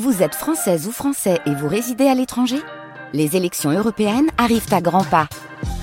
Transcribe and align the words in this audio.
Vous 0.00 0.22
êtes 0.22 0.34
française 0.34 0.86
ou 0.86 0.90
français 0.90 1.38
et 1.44 1.54
vous 1.54 1.68
résidez 1.68 2.06
à 2.06 2.14
l'étranger? 2.14 2.56
Les 3.12 3.36
élections 3.36 3.70
européennes 3.70 4.30
arrivent 4.38 4.72
à 4.72 4.80
grands 4.80 5.04
pas. 5.04 5.28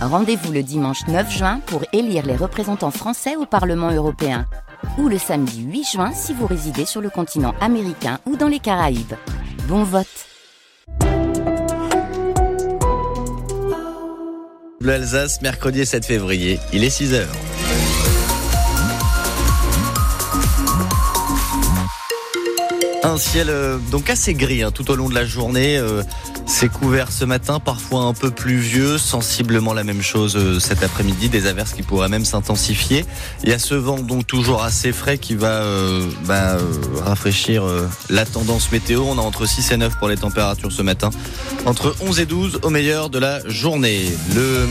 Rendez-vous 0.01 0.51
le 0.51 0.63
dimanche 0.63 1.05
9 1.07 1.31
juin 1.31 1.59
pour 1.67 1.83
élire 1.93 2.25
les 2.25 2.35
représentants 2.35 2.89
français 2.89 3.35
au 3.35 3.45
Parlement 3.45 3.91
européen. 3.91 4.47
Ou 4.97 5.09
le 5.09 5.19
samedi 5.19 5.61
8 5.61 5.83
juin 5.83 6.11
si 6.11 6.33
vous 6.33 6.47
résidez 6.47 6.85
sur 6.85 7.01
le 7.01 7.11
continent 7.11 7.53
américain 7.61 8.17
ou 8.25 8.35
dans 8.35 8.47
les 8.47 8.57
Caraïbes. 8.57 9.13
Bon 9.67 9.83
vote 9.83 10.07
L'Alsace, 14.81 15.39
mercredi 15.43 15.85
7 15.85 16.03
février, 16.03 16.59
il 16.73 16.83
est 16.83 16.89
6 16.89 17.13
Un 23.01 23.17
ciel 23.17 23.49
euh, 23.49 23.77
donc 23.91 24.09
assez 24.09 24.33
gris 24.33 24.61
hein, 24.61 24.71
tout 24.71 24.91
au 24.91 24.95
long 24.95 25.07
de 25.07 25.15
la 25.15 25.25
journée. 25.25 25.77
Euh, 25.77 26.03
c'est 26.45 26.67
couvert 26.67 27.11
ce 27.11 27.23
matin, 27.23 27.59
parfois 27.59 28.01
un 28.01 28.13
peu 28.13 28.29
pluvieux, 28.29 28.97
sensiblement 28.97 29.73
la 29.73 29.83
même 29.83 30.01
chose 30.01 30.35
euh, 30.35 30.59
cet 30.59 30.83
après-midi, 30.83 31.29
des 31.29 31.47
averses 31.47 31.73
qui 31.73 31.81
pourraient 31.81 32.09
même 32.09 32.25
s'intensifier. 32.25 33.05
Il 33.43 33.49
y 33.49 33.53
a 33.53 33.59
ce 33.59 33.73
vent 33.73 33.99
donc 33.99 34.27
toujours 34.27 34.63
assez 34.63 34.91
frais 34.91 35.17
qui 35.17 35.35
va 35.35 35.63
bah, 36.25 36.57
rafraîchir 37.05 37.63
la 38.09 38.25
tendance 38.25 38.71
météo. 38.71 39.03
On 39.07 39.17
a 39.17 39.21
entre 39.21 39.45
6 39.45 39.71
et 39.71 39.77
9 39.77 39.97
pour 39.97 40.09
les 40.09 40.17
températures 40.17 40.71
ce 40.71 40.81
matin, 40.81 41.09
entre 41.65 41.95
11 42.01 42.19
et 42.19 42.25
12 42.25 42.59
au 42.63 42.69
meilleur 42.69 43.09
de 43.09 43.19
la 43.19 43.47
journée. 43.47 44.05
Le 44.35 44.67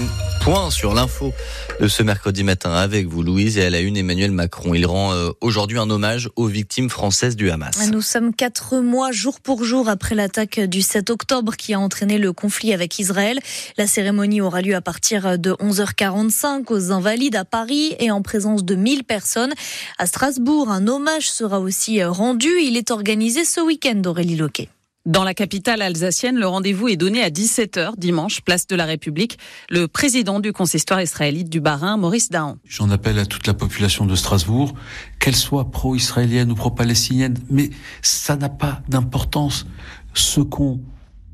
point 0.51 0.71
sur 0.71 0.95
l'info 0.95 1.35
de 1.79 1.89
ce 1.89 2.03
mercredi 2.03 2.43
matin 2.43 2.73
avec 2.73 3.07
vous, 3.07 3.23
Louise, 3.23 3.59
et 3.59 3.67
à 3.67 3.71
la 3.71 3.81
une, 3.81 3.99
Emmanuel 3.99 4.31
Macron. 4.31 4.73
Il 4.73 4.87
rend 4.87 5.13
euh, 5.13 5.29
aujourd'hui 5.43 5.79
un 5.79 5.91
hommage 5.91 6.31
aux 6.37 6.47
victimes 6.47 6.89
françaises 6.89 7.37
du 7.37 7.51
Hamas. 7.51 7.91
Nous 7.93 8.01
sommes 8.01 8.33
quatre 8.33 8.79
mois, 8.79 9.13
jour 9.13 9.41
pour 9.41 9.65
jour, 9.65 9.91
après 9.91 10.15
l'attaque 10.15 10.59
du 10.59 10.81
7 10.81 11.11
octobre 11.11 11.55
qui 11.55 11.75
a 11.75 11.81
entraîné 11.81 12.17
le 12.17 12.33
conflit 12.33 12.73
avec 12.73 12.99
Israël. 12.99 13.41
La 13.77 13.87
cérémonie 13.87 14.41
aura 14.41 14.63
lieu 14.63 14.75
à 14.75 14.81
partir 14.81 15.39
de 15.39 15.53
11h45 15.53 16.65
aux 16.73 16.93
Invalides 16.93 17.37
à 17.37 17.45
Paris 17.45 17.95
et 17.99 18.11
en 18.11 18.23
présence 18.23 18.65
de 18.65 18.75
1000 18.75 19.05
personnes. 19.05 19.53
À 19.99 20.07
Strasbourg, 20.07 20.71
un 20.71 20.89
hommage 20.89 21.29
sera 21.31 21.61
aussi 21.61 22.03
rendu. 22.03 22.49
Il 22.63 22.79
est 22.79 22.91
organisé 22.91 23.45
ce 23.45 23.61
week-end, 23.61 24.01
Aurélie 24.07 24.37
Loquet. 24.37 24.71
Dans 25.09 25.25
la 25.25 25.33
capitale 25.33 25.81
alsacienne, 25.81 26.37
le 26.37 26.47
rendez-vous 26.47 26.89
est 26.89 26.99
donné 26.99 27.23
à 27.23 27.31
17h 27.31 27.93
dimanche, 27.97 28.43
place 28.43 28.67
de 28.67 28.77
la 28.77 28.85
République. 28.85 29.39
Le 29.71 29.89
président 29.89 30.39
du 30.39 30.53
consistoire 30.53 31.01
israélite 31.01 31.49
du 31.49 31.63
Bas-Rhin, 31.63 31.97
Maurice 31.97 32.29
Dahan. 32.29 32.59
J'en 32.67 32.91
appelle 32.91 33.19
à 33.19 33.25
toute 33.25 33.47
la 33.47 33.55
population 33.55 34.05
de 34.05 34.15
Strasbourg, 34.15 34.75
qu'elle 35.19 35.35
soit 35.35 35.71
pro-israélienne 35.71 36.53
ou 36.53 36.55
pro-palestinienne, 36.55 37.39
mais 37.49 37.71
ça 38.03 38.37
n'a 38.37 38.51
pas 38.51 38.83
d'importance. 38.91 39.65
Ce 40.13 40.43
qu'on 40.43 40.83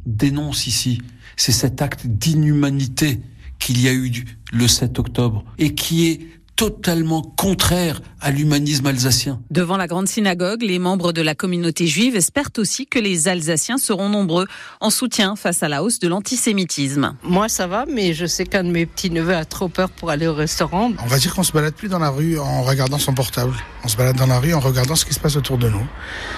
dénonce 0.06 0.68
ici, 0.68 1.02
c'est 1.36 1.50
cet 1.50 1.82
acte 1.82 2.06
d'inhumanité 2.06 3.22
qu'il 3.58 3.80
y 3.80 3.88
a 3.88 3.92
eu 3.92 4.24
le 4.52 4.68
7 4.68 5.00
octobre 5.00 5.44
et 5.58 5.74
qui 5.74 6.06
est 6.06 6.20
totalement 6.56 7.22
contraire 7.22 8.00
à 8.20 8.30
l'humanisme 8.30 8.86
alsacien. 8.86 9.40
Devant 9.50 9.76
la 9.76 9.86
grande 9.86 10.08
synagogue, 10.08 10.62
les 10.62 10.78
membres 10.78 11.12
de 11.12 11.22
la 11.22 11.34
communauté 11.34 11.86
juive 11.86 12.16
espèrent 12.16 12.50
aussi 12.58 12.86
que 12.86 12.98
les 12.98 13.28
Alsaciens 13.28 13.78
seront 13.78 14.08
nombreux 14.08 14.46
en 14.80 14.90
soutien 14.90 15.36
face 15.36 15.62
à 15.62 15.68
la 15.68 15.82
hausse 15.82 15.98
de 15.98 16.08
l'antisémitisme. 16.08 17.16
Moi 17.22 17.48
ça 17.48 17.66
va, 17.66 17.84
mais 17.86 18.14
je 18.14 18.26
sais 18.26 18.46
qu'un 18.46 18.64
de 18.64 18.70
mes 18.70 18.86
petits-neveux 18.86 19.34
a 19.34 19.44
trop 19.44 19.68
peur 19.68 19.90
pour 19.90 20.10
aller 20.10 20.26
au 20.26 20.34
restaurant. 20.34 20.92
On 21.02 21.06
va 21.06 21.18
dire 21.18 21.34
qu'on 21.34 21.42
se 21.42 21.52
balade 21.52 21.74
plus 21.74 21.88
dans 21.88 21.98
la 21.98 22.10
rue 22.10 22.38
en 22.38 22.62
regardant 22.62 22.98
son 22.98 23.14
portable. 23.14 23.54
On 23.84 23.88
se 23.88 23.96
balade 23.96 24.16
dans 24.16 24.26
la 24.26 24.38
rue 24.38 24.54
en 24.54 24.60
regardant 24.60 24.96
ce 24.96 25.04
qui 25.04 25.14
se 25.14 25.20
passe 25.20 25.36
autour 25.36 25.58
de 25.58 25.68
nous. 25.68 25.86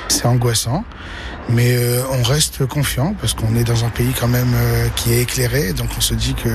C'est 0.09 0.27
angoissant. 0.27 0.85
Mais 1.49 1.77
euh, 1.77 2.03
on 2.11 2.23
reste 2.25 2.67
confiant 2.67 3.15
parce 3.21 3.35
qu'on 3.35 3.55
est 3.55 3.63
dans 3.63 3.85
un 3.85 3.89
pays 3.89 4.13
quand 4.19 4.27
même 4.27 4.53
euh, 4.55 4.89
qui 4.97 5.13
est 5.13 5.23
éclairé, 5.23 5.73
donc 5.73 5.89
on 5.97 6.01
se 6.01 6.15
dit 6.15 6.35
que 6.35 6.49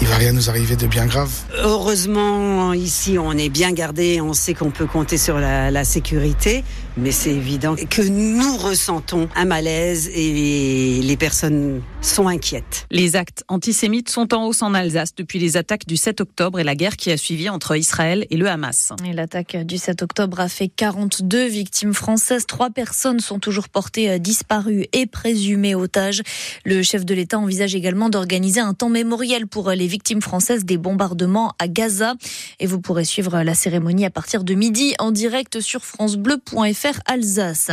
il 0.00 0.06
va 0.06 0.14
rien 0.14 0.32
nous 0.32 0.48
arriver 0.48 0.76
de 0.76 0.86
bien 0.86 1.06
grave. 1.06 1.30
Heureusement, 1.58 2.72
ici, 2.82 3.16
on 3.18 3.32
est 3.32 3.48
bien 3.48 3.72
gardé, 3.72 4.20
on 4.20 4.32
sait 4.32 4.54
qu'on 4.54 4.70
peut 4.70 4.86
compter 4.86 5.16
sur 5.16 5.38
la, 5.38 5.70
la 5.70 5.84
sécurité, 5.84 6.64
mais 6.96 7.10
c'est 7.10 7.30
évident 7.30 7.74
que 7.74 8.02
nous 8.02 8.56
ressentons 8.58 9.28
un 9.34 9.44
malaise 9.44 10.10
et 10.14 11.00
les 11.02 11.16
personnes 11.16 11.82
sont 12.00 12.28
inquiètes. 12.28 12.86
Les 12.90 13.16
actes 13.16 13.44
antisémites 13.48 14.10
sont 14.10 14.34
en 14.34 14.46
hausse 14.46 14.62
en 14.62 14.74
Alsace 14.74 15.14
depuis 15.14 15.38
les 15.38 15.56
attaques 15.56 15.86
du 15.86 15.96
7 15.96 16.20
octobre 16.20 16.60
et 16.60 16.64
la 16.64 16.74
guerre 16.74 16.96
qui 16.96 17.10
a 17.10 17.16
suivi 17.16 17.48
entre 17.48 17.76
Israël 17.76 18.26
et 18.30 18.36
le 18.36 18.48
Hamas. 18.48 18.92
Et 19.08 19.12
l'attaque 19.12 19.56
du 19.64 19.78
7 19.78 20.02
octobre 20.02 20.40
a 20.40 20.48
fait 20.48 20.68
42 20.68 21.46
victimes 21.46 21.94
françaises. 21.94 22.46
Trois 22.46 22.70
personnes 22.70 23.20
sont 23.20 23.38
toujours 23.38 23.68
portées 23.68 24.18
disparus 24.18 24.86
et 24.92 25.06
présumés 25.06 25.74
otages. 25.74 26.22
Le 26.64 26.82
chef 26.82 27.04
de 27.04 27.14
l'État 27.14 27.38
envisage 27.38 27.74
également 27.74 28.08
d'organiser 28.08 28.60
un 28.60 28.74
temps 28.74 28.90
mémoriel 28.90 29.46
pour 29.46 29.70
les 29.70 29.86
victimes 29.86 30.22
françaises 30.22 30.64
des 30.64 30.76
bombardements 30.76 31.54
à 31.58 31.68
Gaza. 31.68 32.14
Et 32.60 32.66
vous 32.66 32.80
pourrez 32.80 33.04
suivre 33.04 33.42
la 33.42 33.54
cérémonie 33.54 34.04
à 34.04 34.10
partir 34.10 34.44
de 34.44 34.54
midi 34.54 34.94
en 34.98 35.10
direct 35.10 35.60
sur 35.60 35.84
francebleu.fr 35.84 36.81
Alsace. 37.06 37.70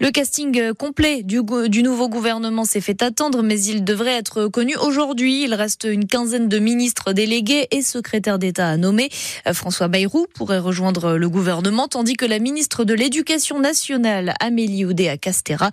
Le 0.00 0.10
casting 0.10 0.72
complet 0.74 1.22
du, 1.22 1.40
du 1.68 1.82
nouveau 1.82 2.08
gouvernement 2.08 2.64
s'est 2.64 2.80
fait 2.80 3.02
attendre, 3.02 3.42
mais 3.42 3.60
il 3.62 3.84
devrait 3.84 4.14
être 4.14 4.48
connu 4.48 4.76
aujourd'hui. 4.76 5.44
Il 5.44 5.54
reste 5.54 5.84
une 5.84 6.06
quinzaine 6.06 6.48
de 6.48 6.58
ministres 6.58 7.12
délégués 7.12 7.68
et 7.70 7.82
secrétaires 7.82 8.38
d'État 8.38 8.68
à 8.68 8.76
nommer. 8.76 9.08
François 9.52 9.88
Bayrou 9.88 10.26
pourrait 10.34 10.58
rejoindre 10.58 11.14
le 11.16 11.28
gouvernement, 11.28 11.88
tandis 11.88 12.14
que 12.14 12.26
la 12.26 12.38
ministre 12.38 12.84
de 12.84 12.94
l'Éducation 12.94 13.58
nationale, 13.60 14.34
Amélie 14.40 14.84
Oudéa-Castera, 14.84 15.70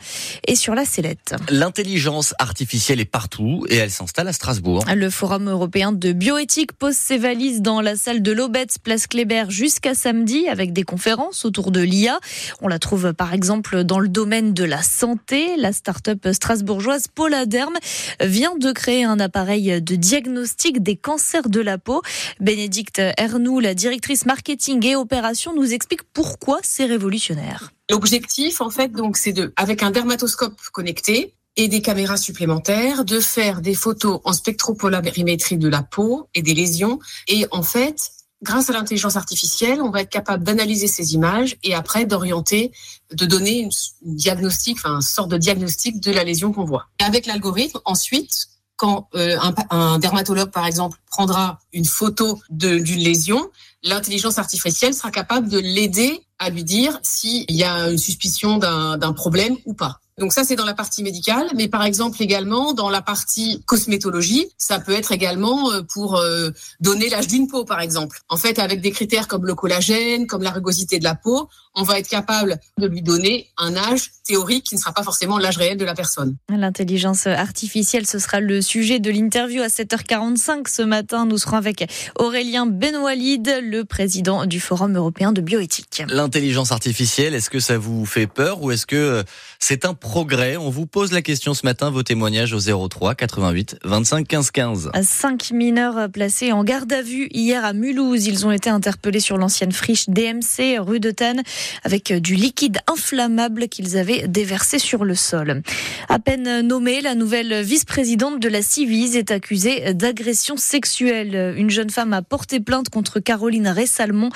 et 0.48 0.56
sur 0.56 0.76
la 0.76 0.86
sellette. 0.86 1.36
L'intelligence 1.50 2.34
artificielle 2.40 3.00
est 3.00 3.06
partout 3.06 3.66
et 3.70 3.76
elle 3.76 3.92
s'installe 3.92 4.28
à 4.28 4.34
Strasbourg. 4.34 4.86
Le 4.94 5.10
Forum 5.10 5.50
européen 5.50 5.92
de 5.92 6.12
bioéthique 6.12 6.74
pose 6.74 6.96
ses 6.96 7.18
valises 7.18 7.62
dans 7.62 7.82
la 7.82 7.96
salle 7.96 8.22
de 8.22 8.32
l'Aubette, 8.32 8.78
place 8.84 9.08
Kléber, 9.08 9.46
jusqu'à 9.50 9.94
samedi 9.94 10.48
avec 10.48 10.74
des 10.74 10.84
conférences 10.84 11.46
autour 11.46 11.72
de 11.72 11.82
l'IA. 11.82 12.20
On 12.62 12.68
la 12.72 12.80
trouve 12.80 13.14
par 13.14 13.34
exemple 13.34 13.84
dans 13.84 14.00
le 14.00 14.08
domaine 14.08 14.54
de 14.54 14.64
la 14.64 14.82
santé. 14.82 15.58
La 15.58 15.74
start-up 15.74 16.26
strasbourgeoise 16.32 17.10
Poladerm 17.10 17.74
vient 18.22 18.56
de 18.56 18.72
créer 18.72 19.04
un 19.04 19.20
appareil 19.20 19.82
de 19.82 19.96
diagnostic 19.98 20.82
des 20.82 20.96
cancers 20.96 21.50
de 21.50 21.60
la 21.60 21.78
peau. 21.78 22.02
Bénédicte 22.40 23.02
Ernoux, 23.18 23.60
la 23.60 23.74
directrice 23.74 24.26
marketing 24.26 24.86
et 24.86 24.96
opération, 24.96 25.54
nous 25.54 25.74
explique 25.74 26.04
pourquoi 26.14 26.60
c'est 26.64 26.86
révolutionnaire. 26.86 27.74
L'objectif, 27.90 28.62
en 28.62 28.70
fait, 28.70 28.94
donc, 28.94 29.18
c'est 29.18 29.34
de, 29.34 29.52
avec 29.58 29.84
un 29.84 29.92
dermatoscope 29.92 30.56
connecté 30.72 31.34
et 31.58 31.68
des 31.68 31.82
caméras 31.82 32.16
supplémentaires, 32.16 33.04
de 33.04 33.20
faire 33.20 33.60
des 33.60 33.76
photos 33.76 34.22
en 34.24 34.32
spectropolarimétrie 34.32 35.58
de 35.58 35.68
la 35.68 35.84
peau 35.84 36.30
et 36.34 36.42
des 36.42 36.54
lésions. 36.54 37.00
Et 37.28 37.46
en 37.52 37.64
fait, 37.64 38.12
grâce 38.42 38.70
à 38.70 38.74
l'intelligence 38.74 39.16
artificielle, 39.16 39.82
on 39.82 39.90
va 39.90 40.02
être 40.02 40.10
capable 40.10 40.44
d'analyser 40.44 40.88
ces 40.88 41.14
images 41.14 41.58
et 41.64 41.74
après 41.76 42.06
d'orienter, 42.06 42.72
de 43.14 43.26
donner 43.26 43.60
une, 43.60 43.70
diagnostic, 44.02 44.78
enfin, 44.78 44.96
une 44.96 45.02
sorte 45.02 45.30
de 45.30 45.38
diagnostic 45.38 46.00
de 46.00 46.12
la 46.12 46.24
lésion 46.24 46.52
qu'on 46.52 46.66
voit. 46.66 46.88
Avec 47.00 47.26
l'algorithme, 47.26 47.80
ensuite, 47.86 48.48
quand 48.76 49.08
euh, 49.14 49.38
un, 49.40 49.54
un, 49.70 50.00
dermatologue, 50.00 50.50
par 50.50 50.66
exemple, 50.66 50.98
prendra 51.10 51.60
une 51.72 51.86
photo 51.86 52.42
d'une 52.50 52.84
lésion, 52.84 53.50
l'intelligence 53.84 54.40
artificielle 54.40 54.94
sera 54.94 55.12
capable 55.12 55.50
de 55.50 55.60
l'aider 55.60 56.22
à 56.40 56.50
lui 56.50 56.64
dire 56.64 57.00
s'il 57.04 57.46
y 57.52 57.64
a 57.64 57.90
une 57.90 58.00
suspicion 58.00 58.58
d'un 58.58 59.14
problème 59.14 59.56
ou 59.66 59.74
pas. 59.74 60.00
Donc 60.22 60.34
ça, 60.34 60.44
c'est 60.44 60.56
dans 60.56 60.66
la 60.66 60.76
partie 60.76 61.02
médicale, 61.02 61.48
mais 61.56 61.68
par 61.68 61.84
exemple 61.84 62.22
également 62.22 62.74
dans 62.74 62.92
la 62.92 63.02
partie 63.02 63.64
cosmétologie, 63.66 64.46
ça 64.56 64.80
peut 64.80 64.92
être 64.92 65.12
également 65.12 65.72
euh, 65.72 65.82
pour 65.82 66.18
euh, 66.18 66.52
donner 66.80 67.10
l'âge 67.10 67.26
d'une 67.26 67.48
peau, 67.48 67.66
par 67.66 67.82
exemple. 67.82 68.20
En 68.30 68.38
fait, 68.38 68.60
avec 68.60 68.82
des 68.82 68.92
critères 68.92 69.28
comme 69.28 69.48
le 69.48 69.56
collagène, 69.56 70.28
comme 70.28 70.44
la 70.44 70.52
rugosité 70.52 71.00
de 71.00 71.04
la 71.04 71.16
peau, 71.16 71.50
on 71.74 71.84
va 71.84 71.98
être 71.98 72.08
capable 72.08 72.60
de 72.78 72.88
lui 72.88 73.02
donner 73.02 73.48
un 73.58 73.76
âge 73.76 74.12
théorique 74.26 74.66
qui 74.66 74.76
ne 74.76 74.80
sera 74.80 74.92
pas 74.92 75.04
forcément 75.04 75.38
l'âge 75.38 75.58
réel 75.58 75.78
de 75.78 75.86
la 75.86 75.96
personne. 75.96 76.36
L'intelligence 76.50 77.28
artificielle, 77.28 78.06
ce 78.06 78.20
sera 78.20 78.40
le 78.40 78.62
sujet 78.62 79.00
de 79.00 79.10
l'interview 79.10 79.62
à 79.62 79.68
7h45 79.68 80.68
ce 80.70 80.82
matin. 80.82 81.26
Nous 81.26 81.38
serons 81.38 81.58
avec 81.58 81.90
Aurélien 82.20 82.66
Benoualid, 82.66 83.62
le 83.64 83.84
président 83.86 84.46
du 84.46 84.60
Forum 84.60 84.96
européen 84.96 85.32
de 85.32 85.42
bioéthique. 85.42 86.04
L'intelligence 86.10 86.72
artificielle, 86.72 87.34
est-ce 87.34 87.50
que 87.50 87.60
ça 87.60 87.78
vous 87.78 88.06
fait 88.06 88.28
peur 88.28 88.62
ou 88.62 88.72
est-ce 88.72 88.86
que 88.86 89.24
c'est 89.64 89.86
un 89.86 89.94
progrès 89.94 90.58
On 90.58 90.72
vous 90.72 90.88
pose 90.88 91.12
la 91.12 91.22
question 91.22 91.54
ce 91.54 91.68
matin, 91.68 91.92
vos 91.92 92.02
témoignages 92.02 92.52
au 92.52 92.88
03 92.88 93.14
88 93.14 93.78
25 93.84 94.28
15 94.28 94.52
15. 94.52 94.92
Cinq 95.04 95.52
mineurs 95.52 96.10
placés 96.10 96.52
en 96.52 96.64
garde 96.64 96.92
à 96.92 97.04
vue 97.04 97.28
hier 97.32 97.64
à 97.64 97.72
Mulhouse. 97.72 98.26
Ils 98.26 98.48
ont 98.48 98.52
été 98.52 98.72
interpellés 98.72 99.20
sur 99.20 99.38
l'ancienne 99.38 99.72
friche 99.72 100.10
DMC 100.10 100.80
rue 100.80 101.00
de 101.00 101.12
Tannes 101.12 101.44
avec 101.84 102.12
du 102.12 102.34
liquide 102.34 102.80
inflammable 102.92 103.68
qu'ils 103.68 103.98
avaient 103.98 104.28
déversé 104.28 104.80
sur 104.80 105.06
le 105.06 105.14
sol. 105.14 105.62
À 106.10 106.18
peine 106.18 106.62
nommée, 106.62 107.00
la 107.00 107.14
nouvelle 107.14 107.62
vice-présidente 107.62 108.40
de 108.40 108.50
la 108.50 108.64
Civise 108.64 109.16
est 109.16 109.30
accusée 109.30 109.94
d'agression 109.94 110.58
sexuelle. 110.58 111.54
Une 111.56 111.70
jeune 111.70 111.92
femme 111.92 112.14
a 112.14 112.24
porté 112.24 112.60
plainte 112.60 112.90
contre 112.90 113.20
Caroline 113.20 113.68
Ressalmon 113.68 114.32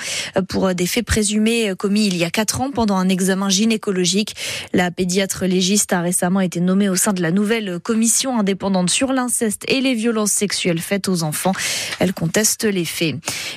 pour 0.48 0.72
des 0.72 0.86
faits 0.86 1.04
présumés 1.04 1.74
commis 1.76 2.06
il 2.06 2.16
y 2.16 2.22
a 2.22 2.30
quatre 2.30 2.60
ans 2.60 2.70
pendant 2.70 2.96
un 2.96 3.08
examen 3.08 3.48
gynécologique. 3.48 4.36
La 4.72 4.92
pédiatre 4.92 5.15
pédiatre 5.16 5.46
légiste 5.46 5.94
a 5.94 6.02
récemment 6.02 6.40
été 6.40 6.60
nommé 6.60 6.90
au 6.90 6.94
sein 6.94 7.14
de 7.14 7.22
la 7.22 7.30
nouvelle 7.30 7.80
commission 7.80 8.38
indépendante 8.38 8.90
sur 8.90 9.14
l'inceste 9.14 9.62
et 9.66 9.80
les 9.80 9.94
violences 9.94 10.30
sexuelles 10.30 10.78
faites 10.78 11.08
aux 11.08 11.22
enfants. 11.22 11.52
Elle 12.00 12.12
conteste 12.12 12.64
les 12.64 12.84
faits. 12.84 13.14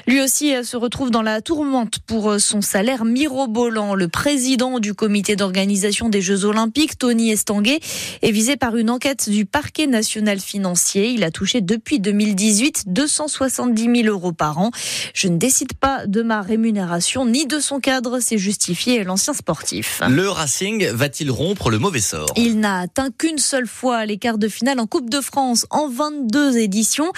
Lui 0.07 0.21
aussi 0.21 0.53
se 0.63 0.77
retrouve 0.77 1.11
dans 1.11 1.21
la 1.21 1.41
tourmente 1.41 1.99
pour 1.99 2.39
son 2.39 2.61
salaire 2.61 3.03
mirobolant. 3.03 3.93
Le 3.93 4.07
président 4.07 4.79
du 4.79 4.93
comité 4.93 5.35
d'organisation 5.35 6.07
des 6.07 6.21
Jeux 6.21 6.45
Olympiques, 6.45 6.97
Tony 6.97 7.31
Estanguet, 7.31 7.81
est 8.21 8.31
visé 8.31 8.55
par 8.55 8.77
une 8.77 8.89
enquête 8.89 9.29
du 9.29 9.45
parquet 9.45 9.87
national 9.87 10.39
financier. 10.39 11.09
Il 11.09 11.25
a 11.25 11.29
touché 11.29 11.59
depuis 11.59 11.99
2018 11.99 12.85
270 12.87 14.03
000 14.03 14.07
euros 14.07 14.31
par 14.31 14.59
an. 14.59 14.71
Je 15.13 15.27
ne 15.27 15.35
décide 15.35 15.73
pas 15.73 16.07
de 16.07 16.21
ma 16.21 16.41
rémunération 16.41 17.25
ni 17.25 17.47
de 17.47 17.59
son 17.59 17.81
cadre, 17.81 18.21
s'est 18.21 18.37
justifié 18.37 19.03
l'ancien 19.03 19.33
sportif. 19.33 20.01
Le 20.07 20.29
Racing 20.29 20.87
va-t-il 20.91 21.29
rompre 21.29 21.48
le 21.69 21.79
mauvais 21.79 21.99
sort 21.99 22.31
Il 22.35 22.59
n'a 22.59 22.79
atteint 22.79 23.09
qu'une 23.15 23.37
seule 23.37 23.67
fois 23.67 24.05
les 24.05 24.17
quarts 24.17 24.37
de 24.37 24.47
finale 24.47 24.79
en 24.79 24.87
Coupe 24.87 25.09
de 25.09 25.21
France 25.21 25.65
en 25.69 25.87
22 25.89 26.57
éditions. 26.57 27.11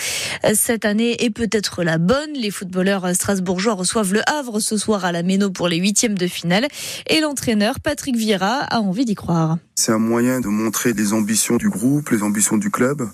Cette 0.53 0.85
année 0.85 1.23
est 1.23 1.29
peut-être 1.29 1.83
la 1.83 1.97
bonne. 1.97 2.33
Les 2.33 2.51
footballeurs 2.51 3.13
strasbourgeois 3.13 3.73
reçoivent 3.73 4.13
le 4.13 4.21
Havre 4.29 4.59
ce 4.59 4.77
soir 4.77 5.05
à 5.05 5.11
la 5.11 5.23
Méno 5.23 5.51
pour 5.51 5.67
les 5.67 5.77
huitièmes 5.77 6.17
de 6.17 6.27
finale. 6.27 6.67
Et 7.07 7.19
l'entraîneur 7.19 7.79
Patrick 7.79 8.15
Vieira 8.15 8.59
a 8.61 8.79
envie 8.79 9.05
d'y 9.05 9.15
croire. 9.15 9.57
C'est 9.75 9.91
un 9.91 9.99
moyen 9.99 10.39
de 10.39 10.47
montrer 10.47 10.93
les 10.93 11.13
ambitions 11.13 11.57
du 11.57 11.69
groupe, 11.69 12.09
les 12.09 12.23
ambitions 12.23 12.57
du 12.57 12.69
club. 12.69 13.07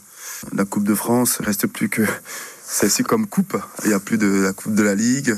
La 0.54 0.66
Coupe 0.66 0.84
de 0.84 0.96
France 0.96 1.40
reste 1.40 1.68
plus 1.68 1.90
que 1.90 2.04
celle-ci 2.68 3.04
comme 3.04 3.26
coupe. 3.28 3.58
Il 3.84 3.90
n'y 3.90 3.94
a 3.94 4.00
plus 4.00 4.18
de 4.18 4.28
la 4.28 4.54
Coupe 4.54 4.76
de 4.76 4.84
la 4.84 4.94
Ligue. 4.94 5.36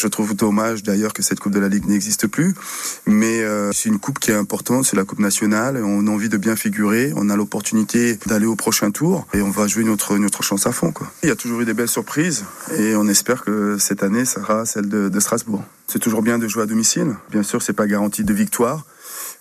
Je 0.00 0.08
trouve 0.08 0.34
dommage 0.34 0.82
d'ailleurs 0.82 1.12
que 1.12 1.22
cette 1.22 1.40
Coupe 1.40 1.52
de 1.52 1.60
la 1.60 1.68
Ligue 1.68 1.86
n'existe 1.86 2.26
plus. 2.26 2.54
Mais 3.06 3.42
euh, 3.42 3.70
c'est 3.72 3.88
une 3.88 3.98
coupe 3.98 4.18
qui 4.18 4.30
est 4.30 4.34
importante, 4.34 4.84
c'est 4.84 4.96
la 4.96 5.04
Coupe 5.04 5.20
nationale. 5.20 5.80
On 5.82 6.06
a 6.06 6.10
envie 6.10 6.28
de 6.28 6.36
bien 6.36 6.56
figurer. 6.56 7.12
On 7.16 7.30
a 7.30 7.36
l'opportunité 7.36 8.18
d'aller 8.26 8.46
au 8.46 8.56
prochain 8.56 8.90
tour 8.90 9.26
et 9.32 9.40
on 9.42 9.50
va 9.50 9.68
jouer 9.68 9.84
notre, 9.84 10.18
notre 10.18 10.42
chance 10.42 10.66
à 10.66 10.72
fond. 10.72 10.92
Quoi. 10.92 11.10
Il 11.22 11.28
y 11.28 11.32
a 11.32 11.36
toujours 11.36 11.60
eu 11.60 11.64
des 11.64 11.74
belles 11.74 11.88
surprises 11.88 12.44
et 12.76 12.96
on 12.96 13.06
espère 13.08 13.44
que 13.44 13.78
cette 13.78 14.02
année 14.02 14.24
sera 14.24 14.66
celle 14.66 14.88
de, 14.88 15.08
de 15.08 15.20
Strasbourg. 15.20 15.62
C'est 15.86 16.00
toujours 16.00 16.22
bien 16.22 16.38
de 16.38 16.48
jouer 16.48 16.64
à 16.64 16.66
domicile. 16.66 17.14
Bien 17.30 17.42
sûr, 17.42 17.62
c'est 17.62 17.72
pas 17.72 17.86
garanti 17.86 18.24
de 18.24 18.34
victoire 18.34 18.84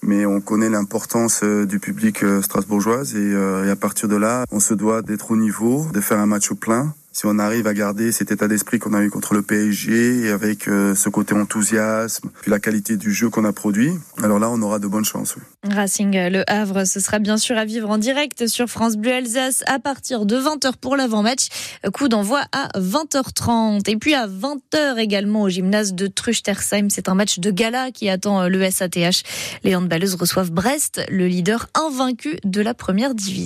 mais 0.03 0.25
on 0.25 0.41
connaît 0.41 0.69
l'importance 0.69 1.43
du 1.43 1.79
public 1.79 2.25
strasbourgeois 2.41 3.03
et, 3.15 3.69
à 3.69 3.75
partir 3.75 4.09
de 4.09 4.15
là, 4.15 4.45
on 4.51 4.59
se 4.59 4.73
doit 4.73 5.03
d'être 5.03 5.29
au 5.29 5.37
niveau, 5.37 5.85
de 5.93 6.01
faire 6.01 6.17
un 6.17 6.25
match 6.25 6.49
au 6.49 6.55
plein. 6.55 6.95
Si 7.13 7.25
on 7.25 7.39
arrive 7.39 7.67
à 7.67 7.73
garder 7.73 8.11
cet 8.11 8.31
état 8.31 8.47
d'esprit 8.47 8.79
qu'on 8.79 8.93
a 8.93 9.01
eu 9.01 9.09
contre 9.09 9.33
le 9.33 9.41
PSG 9.41 10.21
et 10.21 10.29
avec 10.29 10.63
ce 10.63 11.09
côté 11.09 11.33
enthousiasme, 11.33 12.29
puis 12.41 12.49
la 12.49 12.59
qualité 12.59 12.95
du 12.95 13.13
jeu 13.13 13.29
qu'on 13.29 13.43
a 13.43 13.51
produit, 13.51 13.91
alors 14.23 14.39
là, 14.39 14.49
on 14.49 14.61
aura 14.61 14.79
de 14.79 14.87
bonnes 14.87 15.05
chances. 15.05 15.35
Racing 15.63 16.13
Le 16.13 16.49
Havre, 16.49 16.85
ce 16.85 16.99
sera 16.99 17.19
bien 17.19 17.37
sûr 17.37 17.57
à 17.57 17.65
vivre 17.65 17.89
en 17.89 17.97
direct 17.97 18.47
sur 18.47 18.67
France 18.67 18.95
Bleu 18.95 19.11
Alsace 19.11 19.63
à 19.67 19.77
partir 19.79 20.25
de 20.25 20.37
20h 20.37 20.77
pour 20.79 20.95
l'avant-match. 20.95 21.49
Coup 21.93 22.07
d'envoi 22.07 22.41
à 22.53 22.69
20h30. 22.79 23.89
Et 23.89 23.97
puis 23.97 24.13
à 24.13 24.27
20h 24.27 24.97
également 24.97 25.43
au 25.43 25.49
gymnase 25.49 25.93
de 25.93 26.07
Truchtersheim. 26.07 26.89
C'est 26.89 27.09
un 27.09 27.13
match 27.13 27.39
de 27.39 27.51
gala 27.51 27.91
qui 27.91 28.09
attend 28.09 28.47
le 28.47 28.69
SATH. 28.71 29.23
Les 29.63 29.75
handballeuses 29.75 30.15
reçoivent 30.15 30.51
Brest, 30.51 31.01
le 31.09 31.27
leader 31.27 31.67
invaincu 31.75 32.37
de 32.45 32.61
la 32.61 32.73
première 32.73 33.13
division. 33.13 33.41